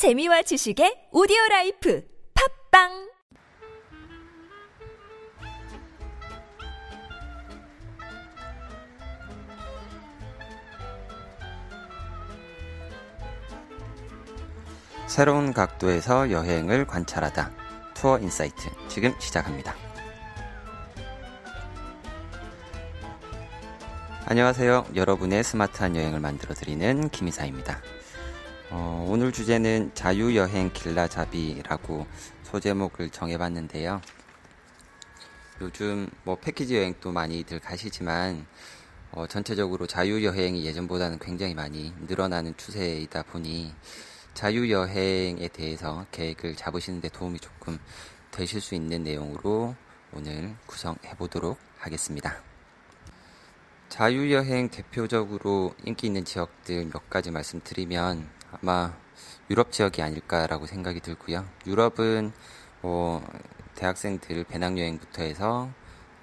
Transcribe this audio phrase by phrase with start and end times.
[0.00, 2.02] 재미와 지식의 오디오 라이프
[2.70, 3.10] 팟빵
[15.06, 17.50] 새로운 각도에서 여행을 관찰하다.
[17.92, 19.74] 투어 인사이트 지금 시작합니다.
[24.24, 24.86] 안녕하세요.
[24.94, 27.82] 여러분의 스마트한 여행을 만들어 드리는 김이사입니다.
[28.72, 32.06] 어, 오늘 주제는 자유여행 길라잡이라고
[32.44, 34.00] 소제목을 정해봤는데요.
[35.60, 38.46] 요즘 뭐 패키지 여행도 많이들 가시지만
[39.10, 43.74] 어, 전체적으로 자유여행이 예전보다는 굉장히 많이 늘어나는 추세이다 보니
[44.34, 47.76] 자유여행에 대해서 계획을 잡으시는데 도움이 조금
[48.30, 49.74] 되실 수 있는 내용으로
[50.12, 52.40] 오늘 구성해 보도록 하겠습니다.
[53.88, 58.92] 자유여행 대표적으로 인기 있는 지역들 몇 가지 말씀드리면 아마
[59.48, 61.44] 유럽 지역이 아닐까라고 생각이 들고요.
[61.66, 62.32] 유럽은
[62.82, 63.22] 뭐
[63.74, 65.70] 대학생들 배낭여행부터 해서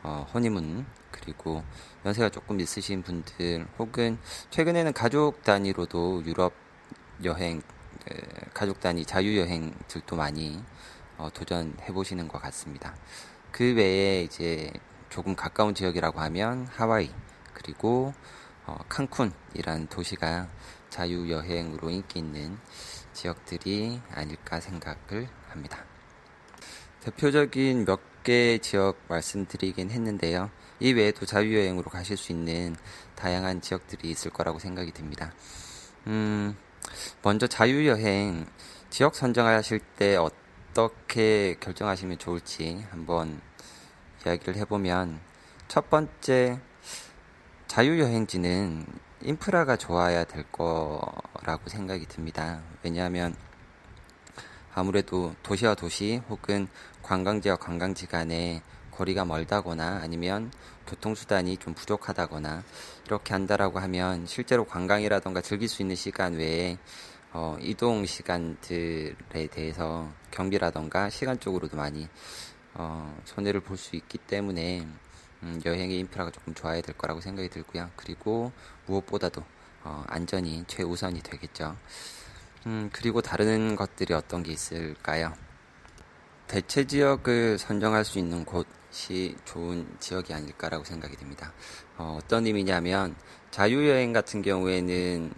[0.04, 1.64] 어, 허니문 그리고
[2.06, 4.18] 연세가 조금 있으신 분들 혹은
[4.50, 6.54] 최근에는 가족 단위로도 유럽
[7.24, 7.62] 여행
[8.54, 10.64] 가족 단위 자유 여행들도 많이
[11.18, 12.96] 어, 도전해 보시는 것 같습니다.
[13.52, 14.72] 그 외에 이제
[15.10, 17.12] 조금 가까운 지역이라고 하면 하와이
[17.54, 18.14] 그리고
[18.66, 20.48] 어, 칸쿤이라는 도시가
[20.90, 22.58] 자유여행으로 인기 있는
[23.14, 25.84] 지역들이 아닐까 생각을 합니다.
[27.02, 30.52] 대표적인 몇개 지역 말씀드리긴 했는데요.
[30.80, 32.76] 이 외에도 자유여행으로 가실 수 있는
[33.16, 35.34] 다양한 지역들이 있을 거라고 생각이 듭니다.
[36.08, 36.56] 음,
[37.24, 38.46] 먼저 자유여행
[38.90, 43.42] 지역 선정하실 때 어떻게 결정하시면 좋을지 한번
[44.26, 45.20] 이야기를 해보면
[45.68, 46.60] 첫 번째
[47.68, 48.86] 자유여행지는
[49.28, 52.62] 인프라가 좋아야 될 거라고 생각이 듭니다.
[52.82, 53.36] 왜냐하면
[54.74, 56.70] 아무래도 도시와 도시 혹은
[57.02, 58.62] 관광지와 관광지 간에
[58.92, 60.50] 거리가 멀다거나 아니면
[60.88, 62.64] 교통수단이 좀 부족하다거나
[63.06, 66.78] 이렇게 한다라고 하면 실제로 관광이라던가 즐길 수 있는 시간 외에
[67.34, 72.08] 어, 이동 시간들에 대해서 경비라던가 시간적으로도 많이
[72.76, 74.88] 어, 손해를 볼 수 있기 때문에
[75.44, 77.90] 음, 여행의 인프라가 조금 좋아야 될 거라고 생각이 들고요.
[77.96, 78.52] 그리고
[78.86, 79.44] 무엇보다도
[79.84, 81.76] 어, 안전이 최우선이 되겠죠.
[82.66, 85.34] 음, 그리고 다른 것들이 어떤 게 있을까요?
[86.48, 91.54] 대체 지역을 선정할 수 있는 곳이 좋은 지역이 아닐까라고 생각이 됩니다.
[91.98, 93.16] 어, 어떤 의미냐면
[93.52, 95.32] 자유여행 같은 경우에는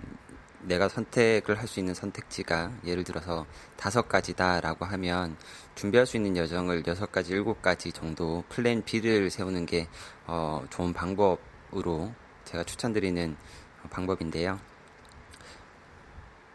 [0.62, 3.46] 내가 선택을 할 수 있는 선택지가 예를 들어서
[3.78, 5.38] 다섯 가지다라고 하면
[5.76, 9.88] 준비할 수 있는 여정을 여섯 가지, 일곱 가지 정도 플랜 B를 세우는 게
[10.26, 12.12] 어, 좋은 방법으로
[12.46, 13.38] 제가 추천드리는
[13.90, 14.60] 방법인데요.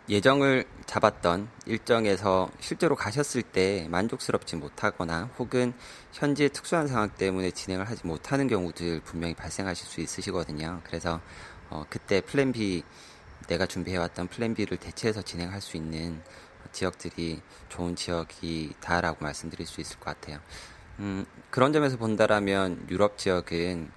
[0.06, 5.72] 예정을 잡았던 일정에서 실제로 가셨을 때 만족스럽지 못하거나 혹은
[6.12, 10.82] 현재 특수한 상황 때문에 진행을 하지 못하는 경우들 분명히 발생하실 수 있으시거든요.
[10.84, 11.20] 그래서
[11.70, 12.82] 어, 그때 plan B
[13.49, 16.22] 내가 준비해왔던 plan B를 대체해서 진행할 수 있는
[16.72, 20.38] 지역들이 좋은 지역이다라고 말씀드릴 수 있을 것 같아요.
[20.99, 23.91] 음, 그런 점에서 본다라면 유럽 지역은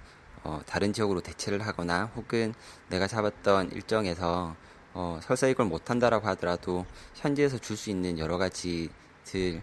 [0.44, 2.54] 어, 다른 지역으로 대체를 하거나 혹은
[2.88, 4.56] 내가 잡았던 일정에서
[4.94, 9.62] 어, 설사 이걸 못한다라고 하더라도 현지에서 줄 수 있는 여러 가지들이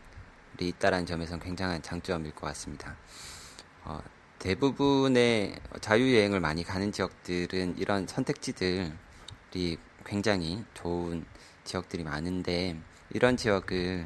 [0.60, 2.96] 있다라는 점에서는 굉장한 장점일 것 같습니다.
[3.84, 4.02] 어,
[4.40, 8.92] 대부분의 자유여행을 많이 가는 지역들은 이런 선택지들
[9.56, 11.26] 이 굉장히 좋은
[11.64, 12.78] 지역들이 많은데
[13.12, 14.06] 이런 지역을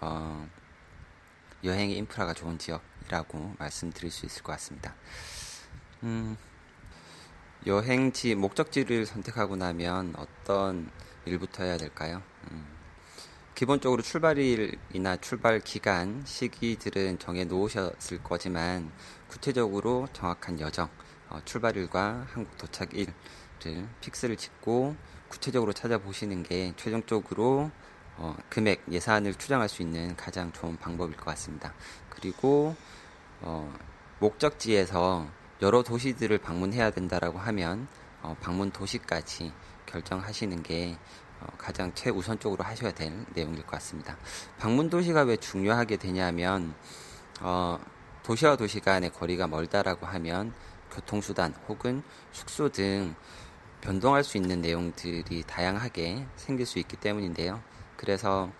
[0.00, 0.48] 어,
[1.64, 4.94] 여행의 인프라가 좋은 지역이라고 말씀드릴 수 있을 것 같습니다.
[6.04, 6.36] 음,
[7.66, 10.88] 여행지 목적지를 선택하고 나면 어떤
[11.24, 12.22] 일부터 해야 될까요?
[12.52, 12.64] 음,
[13.56, 18.92] 기본적으로 출발일이나 출발 기간, 시기들은 정해 놓으셨을 거지만
[19.26, 20.88] 구체적으로 정확한 여정,
[21.28, 23.12] 어, 출발일과 한국 도착일
[23.64, 24.96] 을 픽스를 짓고
[25.28, 27.70] 구체적으로 찾아보시는 게 최종적으로
[28.18, 31.74] 어, 금액 예산을 추정할 수 있는 가장 좋은 방법일 것 같습니다.
[32.08, 32.74] 그리고
[33.40, 33.72] 어,
[34.20, 35.28] 목적지에서
[35.62, 37.88] 여러 도시들을 방문해야 된다라고 하면
[38.22, 39.52] 어, 방문 도시까지
[39.86, 40.96] 결정하시는 게
[41.40, 44.16] 어, 가장 최우선적으로 하셔야 될 내용일 것 같습니다.
[44.58, 46.74] 방문 도시가 왜 중요하게 되냐면
[47.40, 47.78] 어,
[48.22, 50.52] 도시와 도시 간의 거리가 멀다라고 하면
[50.90, 52.02] 교통수단 혹은
[52.32, 53.14] 숙소 등
[53.80, 57.62] 변동할 수 있는 내용들이 다양하게 생길 수 있기 때문인데요.
[57.96, 58.50] 그래서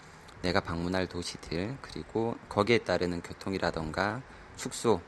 [0.42, 4.22] 내가 방문할 도시들 그리고 거기에 따르는 교통이라던가
[4.56, 5.00] 숙소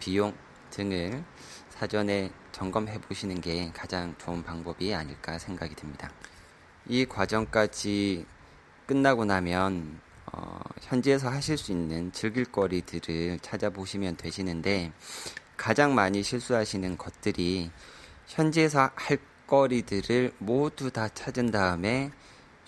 [0.00, 0.34] 비용
[0.70, 1.24] 등을
[1.70, 6.10] 사전에 점검해 보시는 게 가장 좋은 방법이 아닐까 생각이 듭니다.
[6.88, 8.26] 이 과정까지
[8.86, 10.00] 끝나고 나면
[10.32, 14.92] 어, 현지에서 하실 수 있는 즐길거리들을 찾아보시면 되시는데
[15.56, 17.70] 가장 많이 실수하시는 것들이
[18.26, 19.18] 현지에서 할
[19.52, 22.10] 거리들을 모두 다 찾은 다음에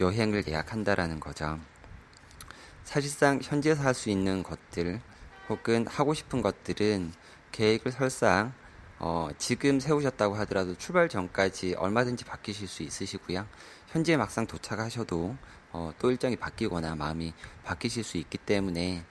[0.00, 1.58] 여행을 예약한다라는 거죠.
[2.82, 5.00] 사실상 현지에서 할 수 있는 것들
[5.48, 7.14] 혹은 하고 싶은 것들은
[7.52, 8.52] 계획을 설상
[8.98, 13.46] 어, 지금 세우셨다고 하더라도 출발 전까지 얼마든지 바뀌실 수 있으시고요.
[13.86, 15.38] 현지에 막상 도착하셔도
[15.72, 17.32] 어, 또 일정이 바뀌거나 마음이
[17.62, 19.06] 바뀌실 수 있기 때문에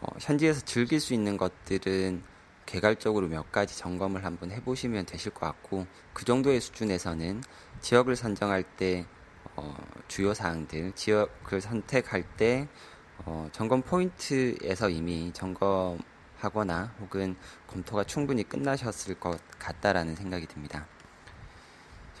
[0.00, 2.22] 어, 현지에서 즐길 수 있는 것들은
[2.70, 7.42] 개괄적으로 몇 가지 점검을 한번 해보시면 되실 것 같고 그 정도의 수준에서는
[7.80, 9.06] 지역을 선정할 때
[9.56, 9.76] 어,
[10.06, 12.68] 주요 사항들 지역을 선택할 때
[13.24, 17.34] 어, 점검 포인트에서 이미 점검하거나 혹은
[17.66, 20.86] 검토가 충분히 끝나셨을 것 같다라는 생각이 듭니다.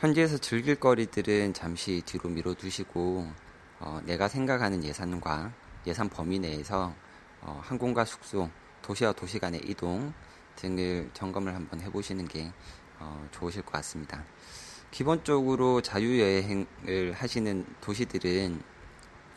[0.00, 3.32] 현지에서 즐길 거리들은 잠시 뒤로 미뤄두시고
[3.78, 5.52] 어, 내가 생각하는 예산과
[5.86, 6.92] 예산 범위 내에서
[7.40, 8.50] 어, 항공과 숙소,
[8.82, 10.12] 도시와 도시 간의 이동
[10.60, 12.52] 등을 점검을 한번 해보시는 게
[12.98, 14.24] 어, 좋으실 것 같습니다.
[14.90, 18.62] 기본적으로 자유여행을 하시는 도시들은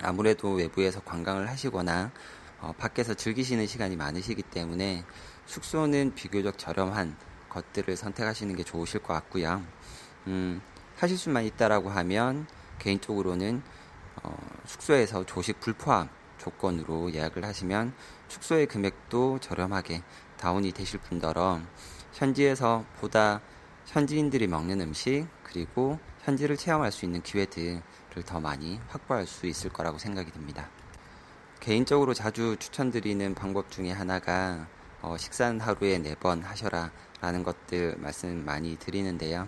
[0.01, 2.11] 아무래도 외부에서 관광을 하시거나
[2.59, 5.05] 어, 밖에서 즐기시는 시간이 많으시기 때문에
[5.45, 7.15] 숙소는 비교적 저렴한
[7.49, 9.63] 것들을 선택하시는 게 좋으실 것 같고요.
[10.27, 10.61] 음,
[10.97, 12.47] 하실 수만 있다라고 하면
[12.79, 13.61] 개인적으로는
[14.23, 14.35] 어,
[14.65, 17.93] 숙소에서 조식 불포함 조건으로 예약을 하시면
[18.27, 20.01] 숙소의 금액도 저렴하게
[20.43, 21.61] 다운이 되실 뿐더러
[22.11, 23.39] 현지에서 보다
[23.85, 27.81] 현지인들이 먹는 음식 그리고 현지를 체험할 수 있는 기회들을
[28.25, 30.69] 더 많이 확보할 수 있을 거라고 생각이 듭니다.
[31.61, 34.67] 개인적으로 자주 추천드리는 방법 중에 하나가
[35.01, 36.91] 어, 식사는 하루에 네 번 하셔라
[37.21, 39.47] 라는 것들 말씀 많이 드리는데요.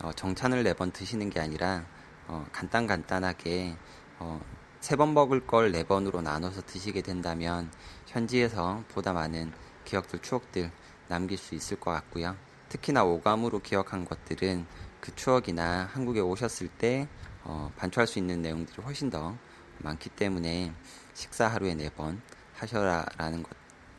[0.00, 1.84] 어, 정찬을 네 번 드시는 게 아니라
[2.26, 3.76] 어, 간단간단하게
[4.18, 4.40] 어,
[4.80, 7.70] 세번 먹을 걸 네 번으로 나눠서 드시게 된다면
[8.06, 9.52] 현지에서 보다 많은
[9.84, 10.70] 기억들, 추억들
[11.08, 12.36] 남길 수 있을 것 같고요.
[12.68, 14.66] 특히나 오감으로 기억한 것들은
[15.00, 17.08] 그 추억이나 한국에 오셨을 때
[17.44, 19.36] 어, 반추할 수 있는 내용들이 훨씬 더
[19.78, 20.72] 많기 때문에
[21.14, 22.22] 식사 하루에 네 번
[22.54, 23.50] 하셔라라는 것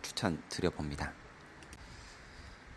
[0.02, 1.12] 추천드려 봅니다.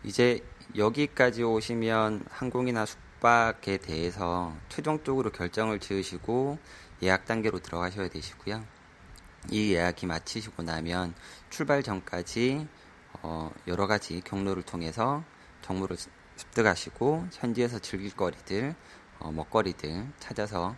[0.03, 0.41] 이제
[0.75, 6.59] 여기까지 오시면 항공이나 숙박에 대해서 최종적으로 결정을 지으시고
[7.03, 8.63] 예약 단계로 들어가셔야 되시고요.
[9.49, 11.13] 이 예약이 마치시고 나면
[11.49, 12.67] 출발 전까지
[13.23, 15.23] 어, 여러 가지 경로를 통해서
[15.61, 15.97] 정보를
[16.35, 18.75] 습득하시고 현지에서 즐길 거리들,
[19.19, 20.75] 어, 먹거리들 찾아서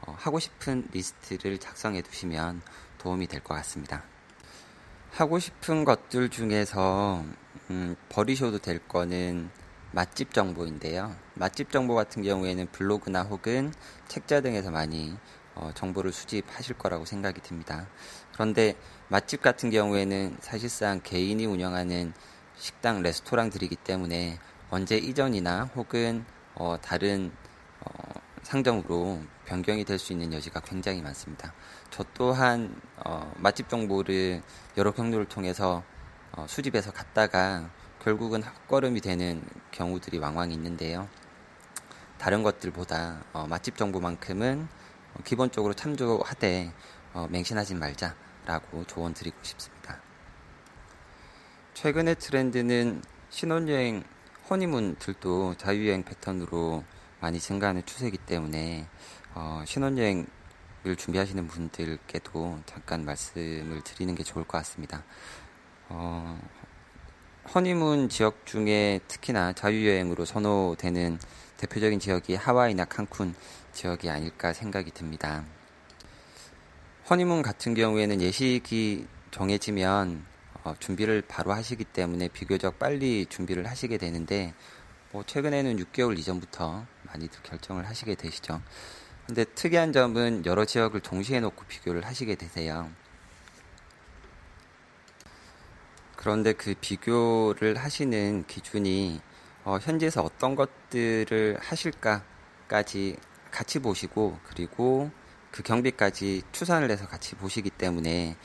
[0.00, 2.62] 어, 하고 싶은 리스트를 작성해 두시면
[2.98, 4.02] 도움이 될 것 같습니다.
[5.10, 7.22] 하고 싶은 것들 중에서
[7.70, 9.50] 음, 버리셔도 될 거는
[9.92, 11.14] 맛집 정보인데요.
[11.34, 13.74] 맛집 정보 같은 경우에는 블로그나 혹은
[14.08, 15.14] 책자 등에서 많이
[15.54, 17.86] 어, 정보를 수집하실 거라고 생각이 듭니다.
[18.32, 18.76] 그런데
[19.08, 22.12] 맛집 같은 경우에는 사실상 개인이 운영하는
[22.56, 24.38] 식당, 레스토랑들이기 때문에
[24.70, 27.32] 언제 이전이나 혹은 어, 다른
[27.80, 28.12] 어,
[28.42, 31.52] 상점으로 변경이 될 수 있는 여지가 굉장히 많습니다.
[31.90, 34.42] 저 또한 어, 맛집 정보를
[34.76, 35.82] 여러 경로를 통해서
[36.32, 37.68] 어, 수집해서 갔다가
[38.02, 41.08] 결국은 헛걸음이 되는 경우들이 왕왕 있는데요.
[42.18, 44.68] 다른 것들보다 어, 맛집 정보만큼은
[45.24, 46.72] 기본적으로 참조하되
[47.14, 50.00] 어, 맹신하지 말자라고 조언 드리고 싶습니다.
[51.74, 54.04] 최근의 트렌드는 신혼여행
[54.50, 56.84] 허니문들도 자유여행 패턴으로
[57.20, 58.86] 많이 증가하는 추세이기 때문에
[59.34, 65.04] 어, 신혼여행을 준비하시는 분들께도 잠깐 말씀을 드리는 게 좋을 것 같습니다.
[65.88, 66.40] 어,
[67.54, 71.18] 허니문 지역 중에 특히나 자유여행으로 선호되는
[71.62, 73.34] 대표적인 지역이 하와이나 칸쿤
[73.72, 75.44] 지역이 아닐까 생각이 듭니다.
[77.08, 80.24] 허니문 같은 경우에는 예식이 정해지면
[80.64, 84.54] 어, 준비를 바로 하시기 때문에 비교적 빨리 준비를 하시게 되는데
[85.12, 88.60] 뭐 최근에는 6개월 이전부터 많이들 결정을 하시게 되시죠.
[89.26, 92.90] 근데 특이한 점은 여러 지역을 동시에 놓고 비교를 하시게 되세요.
[96.16, 99.20] 그런데 그 비교를 하시는 기준이
[99.64, 103.16] 어, 현지에서 어떤 것들을 하실까까지
[103.50, 105.10] 같이 보시고 그리고
[105.50, 108.36] 그 경비까지 추산을 해서 같이 보시기 때문에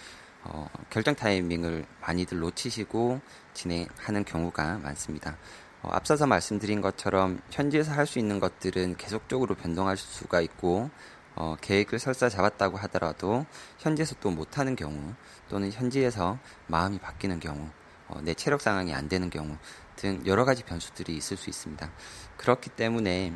[0.43, 3.21] 어, 결정 타이밍을 많이들 놓치시고
[3.53, 5.37] 진행하는 경우가 많습니다.
[5.81, 10.89] 어, 앞서서 말씀드린 것처럼 현지에서 할 수 있는 것들은 계속적으로 변동할 수가 있고
[11.35, 13.45] 어, 계획을 설사 잡았다고 하더라도
[13.79, 15.13] 현지에서 또 못하는 경우
[15.49, 17.69] 또는 현지에서 마음이 바뀌는 경우
[18.07, 19.57] 어, 내 체력 상황이 안 되는 경우
[19.97, 21.91] 등 여러 가지 변수들이 있을 수 있습니다.
[22.37, 23.33] 그렇기 때문에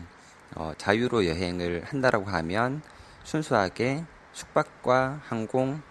[0.56, 2.82] 어, 자유로 여행을 한다라고 하면
[3.24, 5.82] 순수하게 숙박과 항공,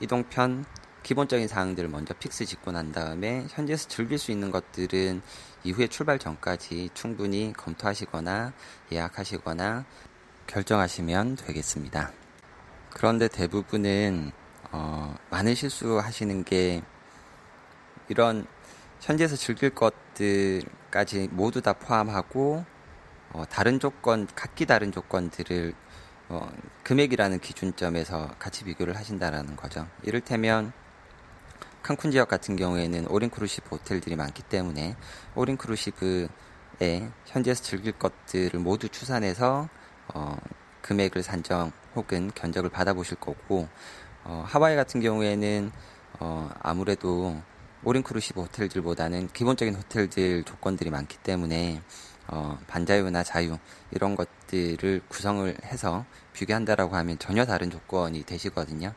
[0.00, 0.64] 이동편,
[1.04, 5.22] 기본적인 사항들을 먼저 fix 짓고 난 다음에 현지에서 즐길 수 있는 것들은
[5.62, 8.52] 이후에 출발 전까지 충분히 검토하시거나
[8.90, 9.84] 예약하시거나
[10.46, 12.10] 결정하시면 되겠습니다.
[12.90, 14.32] 그런데 대부분은
[14.72, 16.82] 어, 많은 실수하시는 게
[18.08, 18.46] 이런
[19.04, 22.64] 현지에서 즐길 것들까지 모두 다 포함하고
[23.32, 25.74] 어, 다른 조건, 각기 다른 조건들을
[26.30, 26.50] 어,
[26.84, 29.86] 금액이라는 기준점에서 같이 비교를 하신다라는 거죠.
[30.04, 30.72] 이를테면
[31.82, 34.96] 칸쿤 지역 같은 경우에는 오린크루시브 호텔들이 많기 때문에
[35.34, 39.68] 오린크루시브에 현지에서 즐길 것들을 모두 추산해서
[40.14, 40.36] 어,
[40.80, 43.68] 금액을 산정 혹은 견적을 받아보실 거고
[44.24, 45.72] 어, 하와이 같은 경우에는
[46.20, 47.42] 어, 아무래도
[47.84, 51.82] 오린크루시브 호텔들보다는 기본적인 호텔들 조건들이 많기 때문에
[52.28, 53.58] 어, 반자유나 자유
[53.90, 58.94] 이런 것들을 구성을 해서 비교한다라고 하면 전혀 다른 조건이 되시거든요.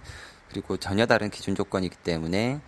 [0.50, 2.62] 그리고 전혀 다른 기준 조건이기 때문에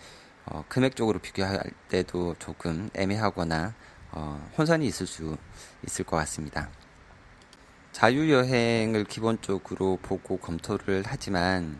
[0.45, 3.73] 어, 금액적으로 비교할 때도 조금 애매하거나
[4.11, 5.38] 어, 혼선이 있을 수
[5.85, 6.69] 있을 것 같습니다.
[7.93, 11.79] 자유여행을 기본적으로 보고 검토를 하지만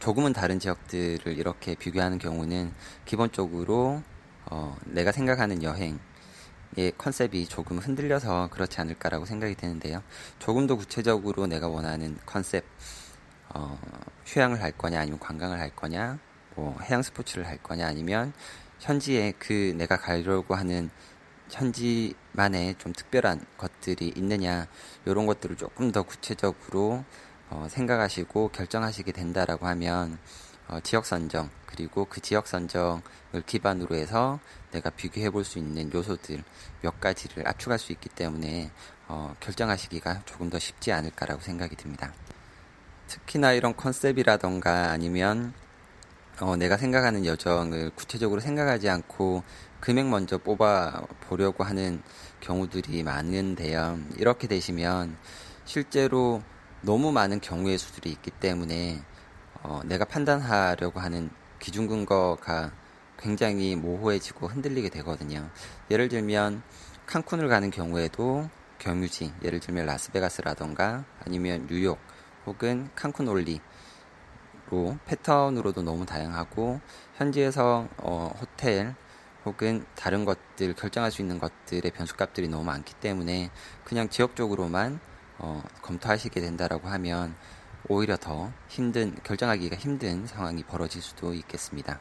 [0.00, 2.72] 조금은 다른 지역들을 이렇게 비교하는 경우는
[3.04, 4.02] 기본적으로
[4.46, 5.98] 어, 내가 생각하는 여행의
[6.96, 10.02] 컨셉이 조금 흔들려서 그렇지 않을까라고 생각이 드는데요.
[10.38, 12.64] 조금 더 구체적으로 내가 원하는 컨셉,
[13.50, 13.78] 어,
[14.24, 16.18] 휴양을 할 거냐 아니면 관광을 할 거냐,
[16.56, 18.32] 뭐 해양 스포츠를 할 거냐 아니면
[18.78, 20.88] 현지에 그 내가 가려고 하는
[21.50, 24.66] 현지만의 좀 특별한 것들이 있느냐
[25.04, 27.04] 이런 것들을 조금 더 구체적으로
[27.50, 30.18] 어, 생각하시고 결정하시게 된다라고 하면
[30.68, 33.02] 어, 지역 선정 그리고 그 지역 선정을
[33.46, 34.38] 기반으로 해서
[34.70, 36.42] 내가 비교해 볼 수 있는 요소들
[36.80, 38.70] 몇 가지를 압축할 수 있기 때문에
[39.08, 42.12] 어, 결정하시기가 조금 더 쉽지 않을까라고 생각이 듭니다.
[43.08, 45.52] 특히나 이런 컨셉이라던가 아니면
[46.40, 49.42] 어, 내가 생각하는 여정을 구체적으로 생각하지 않고
[49.80, 52.02] 금액 먼저 뽑아 보려고 하는
[52.40, 53.98] 경우들이 많은데요.
[54.16, 55.16] 이렇게 되시면
[55.64, 56.42] 실제로
[56.82, 59.02] 너무 많은 경우의 수들이 있기 때문에
[59.62, 62.72] 어, 내가 판단하려고 하는 기준 근거가
[63.18, 65.50] 굉장히 모호해지고 흔들리게 되거든요.
[65.90, 66.62] 예를 들면
[67.06, 71.98] 칸쿤을 가는 경우에도 경유지, 예를 들면 라스베가스라던가 아니면 뉴욕
[72.46, 73.60] 혹은 칸쿤 올리
[74.70, 76.80] 로 패턴으로도 너무 다양하고
[77.16, 78.94] 현지에서 어, 호텔
[79.44, 83.50] 혹은 다른 것들 결정할 수 있는 것들의 변수값들이 너무 많기 때문에
[83.84, 85.00] 그냥 지역적으로만
[85.42, 87.34] 어, 검토하시게 된다라고 하면
[87.88, 91.98] 오히려 더 힘든 결정하기가 힘든 상황이 벌어질 수도 있겠습니다.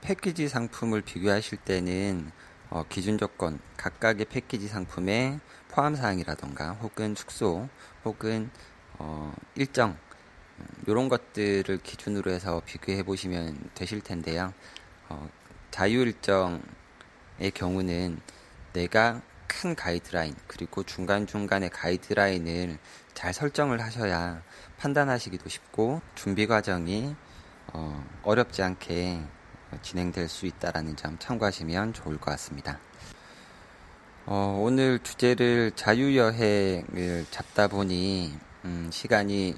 [0.00, 2.30] 패키지 상품을 비교하실 때는
[2.70, 7.68] 어, 기준 조건 각각의 패키지 상품의 포함 사항이라던가 혹은 축소
[8.04, 8.50] 혹은
[8.98, 9.96] 어, 일정
[10.86, 14.52] 이런 것들을 기준으로 해서 비교해 보시면 되실 텐데요.
[15.08, 15.28] 어,
[15.72, 16.60] 자유 일정의
[17.54, 18.20] 경우는
[18.72, 19.20] 내가
[19.60, 22.78] 큰 가이드라인 그리고 중간중간의 가이드라인을
[23.14, 24.42] 잘 설정을 하셔야
[24.78, 27.14] 판단하시기도 쉽고 준비 과정이
[27.72, 29.20] 어, 어렵지 않게
[29.82, 32.78] 진행될 수 있다라는 점 참고하시면 좋을 것 같습니다.
[34.26, 39.54] 어, 오늘 주제를 자유여행을 잡다 보니 음, 시간이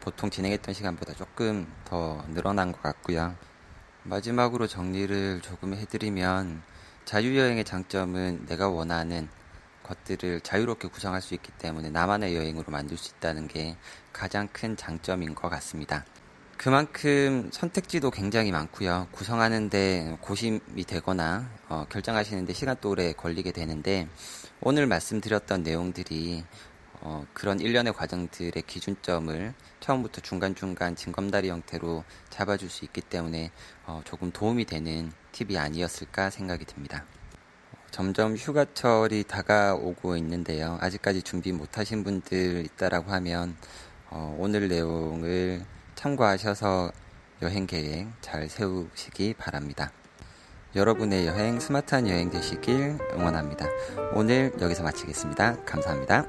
[0.00, 3.36] 보통 진행했던 시간보다 조금 더 늘어난 것 같고요.
[4.02, 6.62] 마지막으로 정리를 조금 해드리면
[7.06, 9.28] 자유여행의 장점은 내가 원하는
[9.84, 13.76] 것들을 자유롭게 구성할 수 있기 때문에 나만의 여행으로 만들 수 있다는 게
[14.12, 16.04] 가장 큰 장점인 것 같습니다.
[16.56, 19.06] 그만큼 선택지도 굉장히 많고요.
[19.12, 24.08] 구성하는데 고심이 되거나 어, 결정하시는데 시간도 오래 걸리게 되는데
[24.60, 26.44] 오늘 말씀드렸던 내용들이
[27.08, 33.52] 어, 그런 일련의 과정들의 기준점을 처음부터 중간중간 징검다리 형태로 잡아줄 수 있기 때문에
[33.86, 37.04] 어, 조금 도움이 되는 팁이 아니었을까 생각이 듭니다.
[37.92, 40.78] 점점 휴가철이 다가오고 있는데요.
[40.80, 43.56] 아직까지 준비 못하신 분들 있다라고 하면
[44.10, 46.90] 어, 오늘 내용을 참고하셔서
[47.42, 49.92] 여행 계획 잘 세우시기 바랍니다.
[50.74, 53.66] 여러분의 여행 스마트한 여행 되시길 응원합니다.
[54.12, 55.62] 오늘 여기서 마치겠습니다.
[55.64, 56.26] 감사합니다.